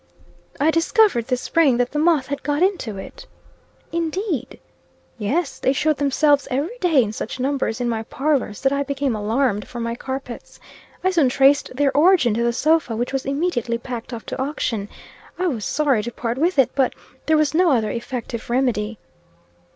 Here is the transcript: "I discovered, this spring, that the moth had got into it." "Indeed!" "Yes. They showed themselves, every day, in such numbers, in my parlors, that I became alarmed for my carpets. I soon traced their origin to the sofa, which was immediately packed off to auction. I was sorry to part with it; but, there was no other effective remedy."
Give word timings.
"I 0.59 0.71
discovered, 0.71 1.27
this 1.27 1.41
spring, 1.41 1.77
that 1.77 1.91
the 1.91 1.99
moth 1.99 2.25
had 2.25 2.41
got 2.41 2.63
into 2.63 2.97
it." 2.97 3.27
"Indeed!" 3.91 4.59
"Yes. 5.19 5.59
They 5.59 5.73
showed 5.73 5.97
themselves, 5.97 6.47
every 6.49 6.75
day, 6.79 7.03
in 7.03 7.13
such 7.13 7.39
numbers, 7.39 7.79
in 7.79 7.87
my 7.87 8.01
parlors, 8.01 8.61
that 8.61 8.71
I 8.71 8.81
became 8.81 9.15
alarmed 9.15 9.67
for 9.67 9.79
my 9.79 9.93
carpets. 9.93 10.59
I 11.03 11.11
soon 11.11 11.29
traced 11.29 11.75
their 11.75 11.95
origin 11.95 12.33
to 12.33 12.43
the 12.43 12.51
sofa, 12.51 12.95
which 12.95 13.13
was 13.13 13.27
immediately 13.27 13.77
packed 13.77 14.11
off 14.11 14.25
to 14.25 14.41
auction. 14.41 14.89
I 15.37 15.45
was 15.45 15.65
sorry 15.65 16.01
to 16.01 16.11
part 16.11 16.39
with 16.39 16.57
it; 16.57 16.71
but, 16.73 16.95
there 17.27 17.37
was 17.37 17.53
no 17.53 17.69
other 17.69 17.91
effective 17.91 18.49
remedy." 18.49 18.97